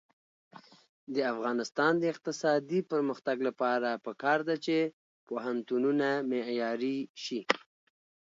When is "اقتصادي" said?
2.13-2.79